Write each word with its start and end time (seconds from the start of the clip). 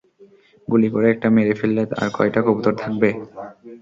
গুলি 0.67 0.87
করে 0.93 1.07
একটা 1.11 1.27
মেরে 1.35 1.53
ফেললে, 1.59 1.81
আর 1.99 2.07
কয়টা 2.17 2.39
কবুতর 2.47 2.73
থাকবে? 2.81 3.09